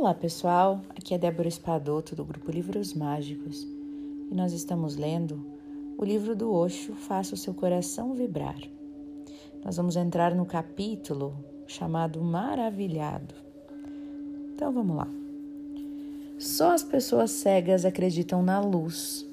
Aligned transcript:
Olá 0.00 0.14
pessoal, 0.14 0.80
aqui 0.90 1.12
é 1.12 1.18
Débora 1.18 1.48
Espadoto 1.48 2.14
do 2.14 2.24
grupo 2.24 2.52
Livros 2.52 2.94
Mágicos 2.94 3.66
e 4.30 4.32
nós 4.32 4.52
estamos 4.52 4.94
lendo 4.94 5.44
o 5.98 6.04
livro 6.04 6.36
do 6.36 6.52
Osho 6.52 6.94
Faça 6.94 7.34
o 7.34 7.36
seu 7.36 7.52
coração 7.52 8.14
vibrar. 8.14 8.60
Nós 9.64 9.76
vamos 9.76 9.96
entrar 9.96 10.36
no 10.36 10.46
capítulo 10.46 11.36
chamado 11.66 12.22
Maravilhado. 12.22 13.34
Então 14.54 14.70
vamos 14.72 14.96
lá. 14.96 15.08
Só 16.38 16.70
as 16.70 16.84
pessoas 16.84 17.32
cegas 17.32 17.84
acreditam 17.84 18.40
na 18.40 18.60
luz. 18.60 19.26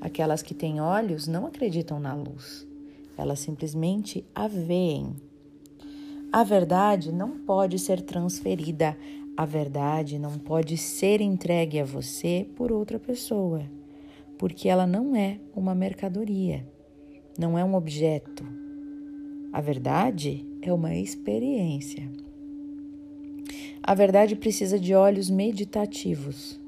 Aquelas 0.00 0.40
que 0.40 0.54
têm 0.54 0.80
olhos 0.80 1.26
não 1.26 1.44
acreditam 1.44 2.00
na 2.00 2.14
luz. 2.14 2.66
Elas 3.18 3.40
simplesmente 3.40 4.24
a 4.34 4.48
veem. 4.48 5.14
A 6.32 6.42
verdade 6.42 7.12
não 7.12 7.32
pode 7.32 7.78
ser 7.78 8.00
transferida 8.00 8.96
a 9.36 9.44
verdade 9.44 10.18
não 10.18 10.38
pode 10.38 10.78
ser 10.78 11.20
entregue 11.20 11.78
a 11.78 11.84
você 11.84 12.48
por 12.56 12.72
outra 12.72 12.98
pessoa, 12.98 13.62
porque 14.38 14.66
ela 14.66 14.86
não 14.86 15.14
é 15.14 15.38
uma 15.54 15.74
mercadoria, 15.74 16.66
não 17.38 17.58
é 17.58 17.62
um 17.62 17.74
objeto. 17.74 18.46
A 19.52 19.60
verdade 19.60 20.42
é 20.62 20.72
uma 20.72 20.94
experiência. 20.96 22.10
A 23.82 23.92
verdade 23.92 24.34
precisa 24.34 24.78
de 24.78 24.94
olhos 24.94 25.28
meditativos. 25.28 26.58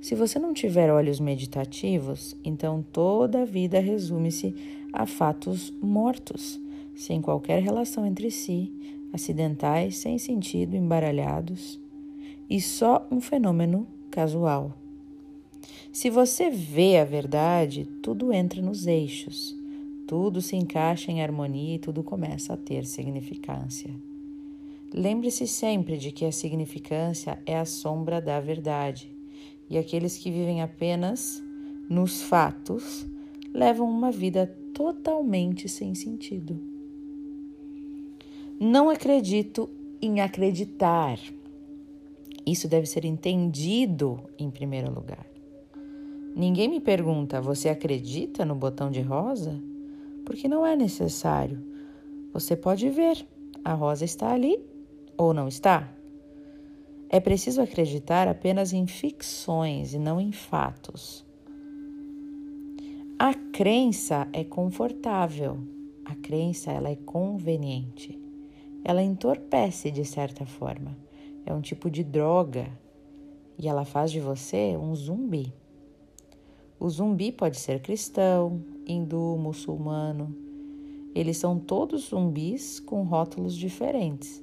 Se 0.00 0.14
você 0.14 0.38
não 0.38 0.54
tiver 0.54 0.92
olhos 0.92 1.18
meditativos, 1.18 2.36
então 2.44 2.84
toda 2.92 3.42
a 3.42 3.44
vida 3.44 3.80
resume-se 3.80 4.54
a 4.92 5.06
fatos 5.06 5.72
mortos, 5.82 6.60
sem 6.94 7.20
qualquer 7.20 7.60
relação 7.62 8.06
entre 8.06 8.30
si, 8.30 8.72
acidentais, 9.12 9.96
sem 9.96 10.18
sentido, 10.18 10.76
embaralhados 10.76 11.81
e 12.48 12.60
só 12.60 13.06
um 13.10 13.20
fenômeno 13.20 13.86
casual. 14.10 14.76
Se 15.92 16.08
você 16.08 16.50
vê 16.50 16.98
a 16.98 17.04
verdade, 17.04 17.84
tudo 18.02 18.32
entra 18.32 18.62
nos 18.62 18.86
eixos, 18.86 19.56
tudo 20.06 20.40
se 20.40 20.56
encaixa 20.56 21.10
em 21.10 21.22
harmonia 21.22 21.76
e 21.76 21.78
tudo 21.78 22.02
começa 22.02 22.54
a 22.54 22.56
ter 22.56 22.84
significância. 22.84 23.90
Lembre-se 24.92 25.46
sempre 25.46 25.96
de 25.96 26.12
que 26.12 26.24
a 26.24 26.32
significância 26.32 27.38
é 27.46 27.58
a 27.58 27.64
sombra 27.64 28.20
da 28.20 28.38
verdade, 28.40 29.10
e 29.70 29.78
aqueles 29.78 30.18
que 30.18 30.30
vivem 30.30 30.60
apenas 30.60 31.42
nos 31.88 32.22
fatos 32.22 33.06
levam 33.54 33.88
uma 33.88 34.10
vida 34.10 34.46
totalmente 34.74 35.68
sem 35.68 35.94
sentido. 35.94 36.58
Não 38.58 38.88
acredito 38.88 39.68
em 40.00 40.20
acreditar. 40.20 41.18
Isso 42.46 42.66
deve 42.66 42.86
ser 42.86 43.04
entendido 43.04 44.20
em 44.38 44.50
primeiro 44.50 44.92
lugar. 44.92 45.26
Ninguém 46.34 46.68
me 46.68 46.80
pergunta: 46.80 47.40
você 47.40 47.68
acredita 47.68 48.44
no 48.44 48.54
botão 48.54 48.90
de 48.90 49.00
rosa? 49.00 49.60
Porque 50.24 50.48
não 50.48 50.66
é 50.66 50.74
necessário. 50.74 51.62
Você 52.32 52.56
pode 52.56 52.88
ver, 52.88 53.24
a 53.64 53.74
rosa 53.74 54.04
está 54.04 54.32
ali 54.32 54.58
ou 55.16 55.32
não 55.32 55.46
está. 55.46 55.92
É 57.08 57.20
preciso 57.20 57.60
acreditar 57.60 58.26
apenas 58.26 58.72
em 58.72 58.86
ficções 58.86 59.92
e 59.92 59.98
não 59.98 60.20
em 60.20 60.32
fatos. 60.32 61.24
A 63.18 63.34
crença 63.34 64.26
é 64.32 64.42
confortável, 64.42 65.58
a 66.04 66.14
crença 66.14 66.72
ela 66.72 66.88
é 66.88 66.96
conveniente. 66.96 68.18
Ela 68.82 69.02
entorpece 69.02 69.90
de 69.90 70.04
certa 70.04 70.44
forma 70.44 70.96
é 71.44 71.52
um 71.52 71.60
tipo 71.60 71.90
de 71.90 72.04
droga 72.04 72.68
e 73.58 73.68
ela 73.68 73.84
faz 73.84 74.10
de 74.10 74.20
você 74.20 74.76
um 74.76 74.94
zumbi. 74.94 75.52
O 76.78 76.88
zumbi 76.88 77.30
pode 77.30 77.58
ser 77.58 77.80
cristão, 77.80 78.60
hindu, 78.86 79.36
muçulmano. 79.38 80.34
Eles 81.14 81.36
são 81.36 81.58
todos 81.58 82.08
zumbis 82.08 82.80
com 82.80 83.02
rótulos 83.04 83.54
diferentes. 83.54 84.42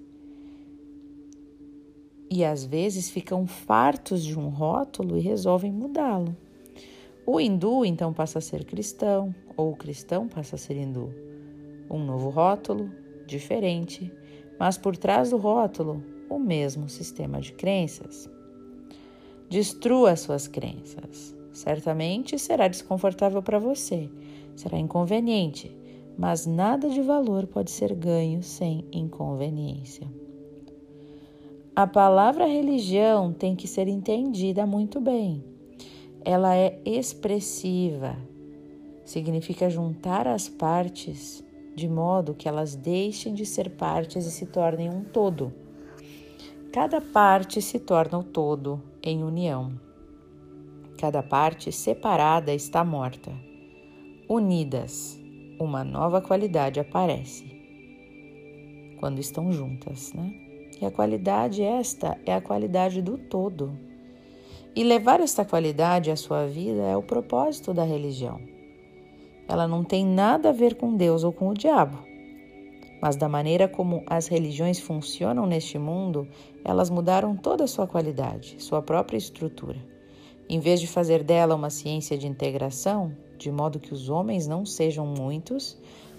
E 2.31 2.45
às 2.45 2.63
vezes 2.63 3.09
ficam 3.09 3.47
fartos 3.47 4.23
de 4.23 4.38
um 4.38 4.49
rótulo 4.49 5.17
e 5.17 5.21
resolvem 5.21 5.71
mudá-lo. 5.71 6.35
O 7.25 7.39
hindu 7.39 7.83
então 7.83 8.13
passa 8.13 8.38
a 8.39 8.41
ser 8.41 8.63
cristão, 8.65 9.33
ou 9.57 9.71
o 9.71 9.75
cristão 9.75 10.27
passa 10.27 10.55
a 10.55 10.59
ser 10.59 10.77
hindu. 10.77 11.13
Um 11.89 12.03
novo 12.03 12.29
rótulo, 12.29 12.89
diferente, 13.25 14.11
mas 14.59 14.77
por 14.77 14.95
trás 14.95 15.31
do 15.31 15.38
rótulo 15.38 16.03
o 16.29 16.40
mesmo 16.40 16.88
sistema 16.88 17.41
de 17.41 17.53
crenças. 17.53 18.29
Destrua 19.50 20.16
suas 20.16 20.47
crenças. 20.47 21.35
Certamente 21.51 22.38
será 22.38 22.67
desconfortável 22.67 23.41
para 23.41 23.59
você, 23.59 24.09
será 24.56 24.78
inconveniente, 24.78 25.75
mas 26.18 26.45
nada 26.45 26.89
de 26.89 27.01
valor 27.01 27.47
pode 27.47 27.72
ser 27.72 27.94
ganho 27.95 28.44
sem 28.44 28.85
inconveniência. 28.91 30.07
A 31.75 31.88
palavra 31.88 32.45
religião 32.45 33.34
tem 33.34 33.56
que 33.56 33.68
ser 33.68 33.88
entendida 33.88 34.66
muito 34.66 35.01
bem. 35.01 35.44
Ela 36.23 36.56
é 36.56 36.79
expressiva, 36.85 38.16
significa 39.03 39.69
juntar 39.69 40.28
as 40.28 40.47
partes 40.47 41.44
de 41.79 41.88
modo 41.88 42.34
que 42.34 42.47
elas 42.47 42.75
deixem 42.75 43.34
de 43.34 43.45
ser 43.45 43.69
partes 43.69 44.25
e 44.25 44.31
se 44.31 44.45
tornem 44.45 44.89
um 44.89 45.03
todo. 45.03 45.53
Cada 46.72 47.02
parte 47.02 47.63
se 47.63 47.80
torna 47.80 48.19
o 48.19 48.24
todo 48.24 48.80
em 49.02 49.24
união. 49.24 49.72
Cada 51.00 51.24
parte 51.24 51.72
separada 51.72 52.53
está 52.53 52.84
morta. 52.84 53.31
Unidas, 54.30 55.19
uma 55.59 55.84
nova 55.84 56.22
qualidade 56.22 56.80
aparece 56.80 57.57
quando 59.00 59.18
estão 59.18 59.52
juntas, 59.52 60.13
né? 60.13 60.31
E 60.80 60.85
a 60.85 60.91
qualidade 60.91 61.63
esta 61.63 62.19
é 62.24 62.35
a 62.35 62.41
qualidade 62.41 63.01
do 63.01 63.18
todo. 63.18 63.75
E 64.75 64.84
levar 64.84 65.22
esta 65.22 65.44
qualidade 65.44 66.12
à 66.12 66.16
sua 66.16 66.46
vida 66.46 66.84
é 66.84 66.96
o 66.96 67.01
propósito 67.01 67.74
da 67.74 67.84
religião. 67.84 68.40
Ela 69.47 69.68
não 69.68 69.84
tem 69.84 70.06
nada 70.06 70.50
a 70.50 70.53
ver 70.53 70.75
com 70.75 70.96
Deus 70.96 71.24
ou 71.24 71.34
com 71.34 71.50
o 71.50 71.56
diabo 71.56 72.08
mas 73.01 73.15
da 73.15 73.29
maneira 73.29 73.67
como 73.67 74.03
as 74.05 74.27
religiões 74.27 74.79
funcionam 74.79 75.45
neste 75.45 75.77
mundo, 75.77 76.27
elas 76.63 76.89
mudaram 76.89 77.35
toda 77.35 77.63
a 77.63 77.67
sua 77.67 77.87
qualidade, 77.87 78.55
sua 78.59 78.81
própria 78.81 79.17
estrutura. 79.17 79.77
Em 80.49 80.59
vez 80.59 80.81
de 80.81 80.87
fazer 80.87 81.23
dela 81.23 81.55
uma 81.55 81.69
ciência 81.69 82.17
de 82.17 82.27
integração, 82.27 83.15
de 83.38 83.51
modo 83.51 83.79
que 83.79 83.93
os 83.93 84.09
homens 84.09 84.47
não 84.47 84.65
sejam 84.65 85.05
muitos, 85.05 85.77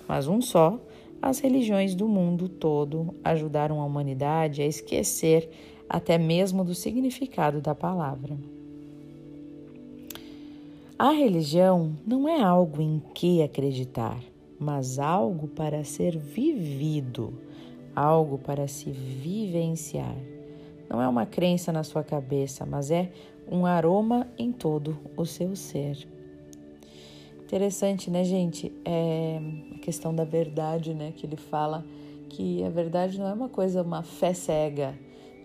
mas 0.09 0.27
um 0.27 0.41
só, 0.41 0.79
as 1.21 1.39
religiões 1.39 1.95
do 1.95 2.09
mundo 2.09 2.49
todo 2.49 3.15
ajudaram 3.23 3.81
a 3.81 3.85
humanidade 3.85 4.63
a 4.63 4.67
esquecer 4.67 5.51
até 5.89 6.17
mesmo 6.17 6.65
do 6.65 6.75
significado 6.75 7.61
da 7.61 7.75
palavra. 7.75 8.39
A 10.99 11.11
religião 11.11 11.97
não 12.07 12.29
é 12.29 12.41
algo 12.41 12.81
em 12.81 13.03
que 13.15 13.43
acreditar, 13.43 14.21
mas 14.61 14.99
algo 14.99 15.49
para 15.49 15.83
ser 15.83 16.19
vivido, 16.19 17.33
algo 17.97 18.37
para 18.37 18.69
se 18.69 18.91
vivenciar. 18.91 20.15
Não 20.89 21.01
é 21.01 21.09
uma 21.09 21.25
crença 21.25 21.73
na 21.73 21.83
sua 21.83 22.05
cabeça, 22.05 22.67
mas 22.67 22.91
é 22.91 23.11
um 23.51 23.65
aroma 23.65 24.29
em 24.39 24.53
todo 24.53 24.99
o 25.17 25.25
seu 25.25 25.57
ser. 25.57 26.07
Interessante, 27.43 28.11
né, 28.11 28.23
gente? 28.23 28.71
É 28.85 29.41
a 29.75 29.79
questão 29.79 30.15
da 30.15 30.25
verdade, 30.25 30.93
né? 30.93 31.13
Que 31.17 31.27
ele 31.27 31.37
fala 31.37 31.85
que 32.29 32.63
a 32.63 32.69
verdade 32.69 33.19
não 33.19 33.27
é 33.27 33.33
uma 33.33 33.49
coisa, 33.49 33.83
uma 33.83 34.03
fé 34.03 34.35
cega. 34.35 34.95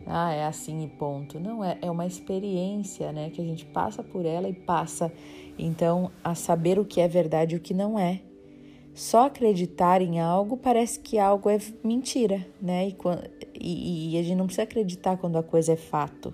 Ah, 0.06 0.31
é 0.31 0.45
assim 0.45 0.84
e 0.84 0.88
ponto. 0.88 1.39
Não, 1.39 1.63
é, 1.63 1.80
é 1.81 1.89
uma 1.89 2.06
experiência, 2.06 3.12
né? 3.12 3.30
Que 3.31 3.42
a 3.42 3.45
gente 3.45 3.66
passa 3.66 4.04
por 4.04 4.25
ela 4.25 4.48
e 4.48 4.54
passa, 4.54 5.12
então, 5.57 6.12
a 6.24 6.36
saber 6.36 6.78
o 6.78 6.86
que 6.86 7.00
é 7.00 7.07
verdade 7.07 7.56
e 7.56 7.57
o 7.57 7.62
que 7.62 7.74
não 7.74 7.98
é. 7.98 8.22
Só 8.95 9.25
acreditar 9.25 10.01
em 10.01 10.21
algo 10.21 10.56
parece 10.56 11.01
que 11.01 11.19
algo 11.19 11.50
é 11.50 11.59
mentira, 11.83 12.47
né? 12.62 12.88
E, 12.88 12.95
e, 13.59 14.15
e 14.15 14.18
a 14.18 14.24
gente 14.24 14.38
não 14.38 14.45
precisa 14.45 14.63
acreditar 14.63 15.18
quando 15.18 15.38
a 15.38 15.44
coisa 15.44 15.74
é 15.74 15.75
fato. 15.75 16.33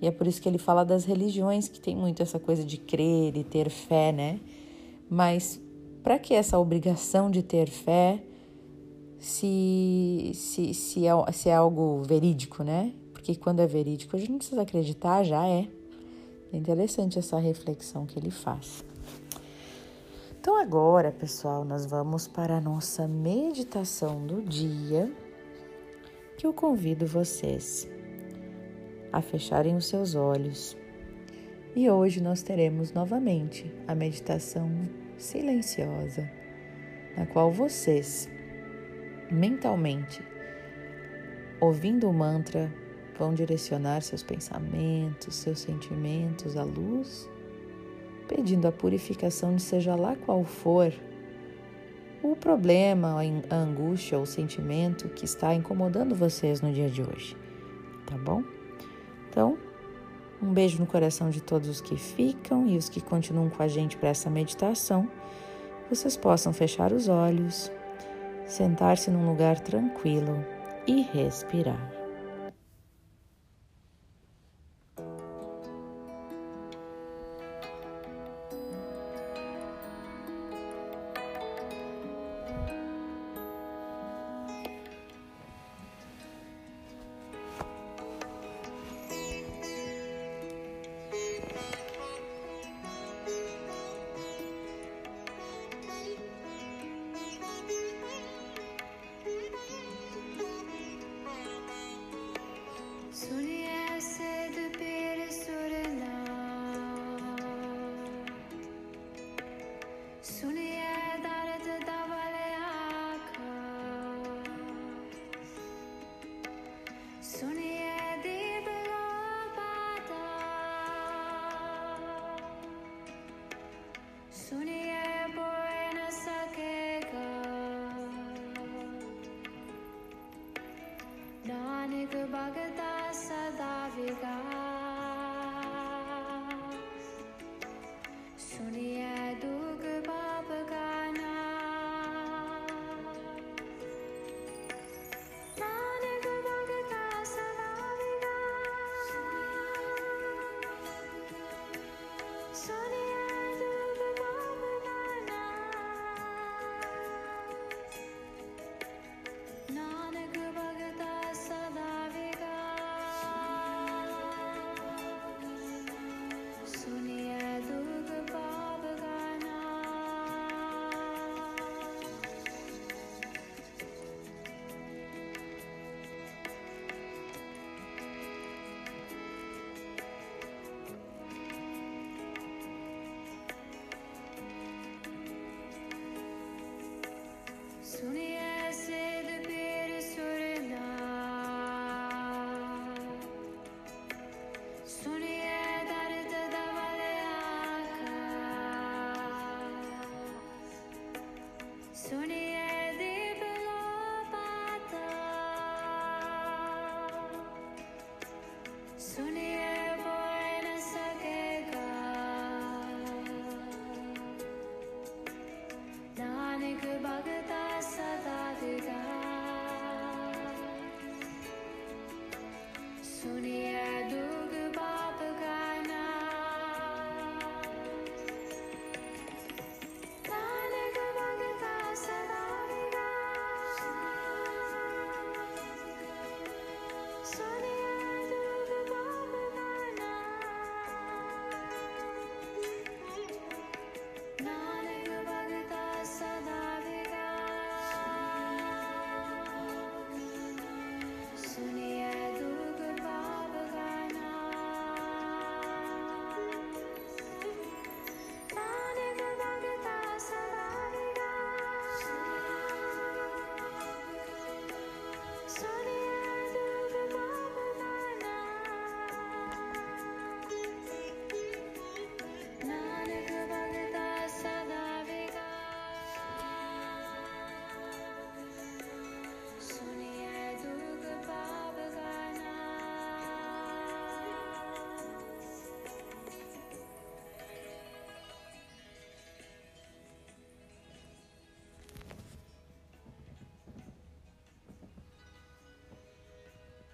E 0.00 0.06
é 0.06 0.12
por 0.12 0.24
isso 0.28 0.40
que 0.40 0.48
ele 0.48 0.56
fala 0.56 0.84
das 0.84 1.04
religiões, 1.04 1.66
que 1.66 1.80
tem 1.80 1.96
muito 1.96 2.22
essa 2.22 2.38
coisa 2.38 2.62
de 2.62 2.76
crer 2.76 3.36
e 3.36 3.42
ter 3.42 3.68
fé, 3.68 4.12
né? 4.12 4.38
Mas 5.10 5.60
para 6.00 6.16
que 6.16 6.32
essa 6.32 6.56
obrigação 6.56 7.28
de 7.28 7.42
ter 7.42 7.68
fé 7.68 8.22
se, 9.18 10.30
se, 10.32 10.74
se, 10.74 11.06
é, 11.08 11.32
se 11.32 11.48
é 11.48 11.56
algo 11.56 12.04
verídico, 12.04 12.62
né? 12.62 12.92
Porque 13.12 13.34
quando 13.34 13.58
é 13.58 13.66
verídico 13.66 14.14
a 14.14 14.18
gente 14.18 14.30
não 14.30 14.38
precisa 14.38 14.62
acreditar, 14.62 15.24
já 15.24 15.44
é. 15.44 15.66
É 16.52 16.56
interessante 16.56 17.18
essa 17.18 17.36
reflexão 17.36 18.06
que 18.06 18.16
ele 18.16 18.30
faz. 18.30 18.84
Então, 20.46 20.58
agora, 20.58 21.10
pessoal, 21.10 21.64
nós 21.64 21.86
vamos 21.86 22.28
para 22.28 22.58
a 22.58 22.60
nossa 22.60 23.08
meditação 23.08 24.24
do 24.24 24.40
dia, 24.40 25.12
que 26.36 26.46
eu 26.46 26.52
convido 26.52 27.04
vocês 27.04 27.90
a 29.12 29.20
fecharem 29.20 29.74
os 29.74 29.88
seus 29.88 30.14
olhos. 30.14 30.76
E 31.74 31.90
hoje 31.90 32.22
nós 32.22 32.44
teremos 32.44 32.92
novamente 32.92 33.74
a 33.88 33.94
meditação 33.96 34.70
silenciosa, 35.18 36.30
na 37.16 37.26
qual 37.26 37.50
vocês, 37.50 38.28
mentalmente, 39.28 40.22
ouvindo 41.60 42.08
o 42.08 42.12
mantra, 42.12 42.72
vão 43.18 43.34
direcionar 43.34 44.00
seus 44.00 44.22
pensamentos, 44.22 45.34
seus 45.34 45.58
sentimentos 45.58 46.56
à 46.56 46.62
luz, 46.62 47.28
pedindo 48.26 48.66
a 48.66 48.72
purificação 48.72 49.54
de 49.54 49.62
seja 49.62 49.94
lá 49.94 50.16
qual 50.16 50.44
for 50.44 50.92
o 52.22 52.34
problema, 52.34 53.20
a 53.50 53.56
angústia 53.56 54.16
ou 54.16 54.24
o 54.24 54.26
sentimento 54.26 55.08
que 55.08 55.24
está 55.24 55.54
incomodando 55.54 56.14
vocês 56.14 56.60
no 56.60 56.72
dia 56.72 56.88
de 56.88 57.02
hoje, 57.02 57.36
tá 58.04 58.16
bom? 58.18 58.42
Então, 59.28 59.56
um 60.42 60.52
beijo 60.52 60.78
no 60.78 60.86
coração 60.86 61.30
de 61.30 61.40
todos 61.40 61.68
os 61.68 61.80
que 61.80 61.96
ficam 61.96 62.66
e 62.66 62.76
os 62.76 62.88
que 62.88 63.00
continuam 63.00 63.48
com 63.48 63.62
a 63.62 63.68
gente 63.68 63.96
para 63.96 64.10
essa 64.10 64.28
meditação. 64.28 65.08
Vocês 65.88 66.16
possam 66.16 66.52
fechar 66.52 66.92
os 66.92 67.08
olhos, 67.08 67.70
sentar-se 68.46 69.10
num 69.10 69.28
lugar 69.28 69.60
tranquilo 69.60 70.44
e 70.86 71.02
respirar. 71.02 71.95